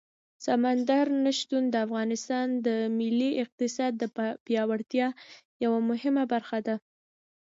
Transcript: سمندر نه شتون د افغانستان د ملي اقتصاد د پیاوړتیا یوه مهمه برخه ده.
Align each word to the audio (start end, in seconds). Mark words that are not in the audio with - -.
سمندر 0.45 1.05
نه 1.23 1.31
شتون 1.39 1.63
د 1.69 1.75
افغانستان 1.85 2.47
د 2.67 2.67
ملي 2.97 3.31
اقتصاد 3.43 3.91
د 3.97 4.03
پیاوړتیا 4.45 5.07
یوه 5.63 5.79
مهمه 5.89 6.23
برخه 6.33 6.57
ده. 6.67 6.75